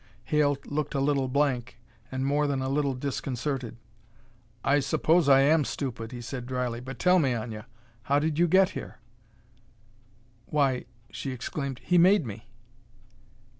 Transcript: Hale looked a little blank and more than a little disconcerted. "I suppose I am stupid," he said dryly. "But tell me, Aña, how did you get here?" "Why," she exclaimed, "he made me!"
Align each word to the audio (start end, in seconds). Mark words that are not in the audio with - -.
Hale 0.23 0.57
looked 0.65 0.95
a 0.95 0.99
little 0.99 1.27
blank 1.27 1.77
and 2.11 2.25
more 2.25 2.47
than 2.47 2.59
a 2.59 2.69
little 2.69 2.95
disconcerted. 2.95 3.77
"I 4.63 4.79
suppose 4.79 5.29
I 5.29 5.41
am 5.41 5.63
stupid," 5.63 6.11
he 6.11 6.21
said 6.21 6.47
dryly. 6.47 6.79
"But 6.79 6.97
tell 6.97 7.19
me, 7.19 7.33
Aña, 7.33 7.65
how 8.05 8.17
did 8.17 8.39
you 8.39 8.47
get 8.47 8.69
here?" 8.69 8.97
"Why," 10.47 10.85
she 11.11 11.29
exclaimed, 11.29 11.81
"he 11.83 11.99
made 11.99 12.25
me!" 12.25 12.49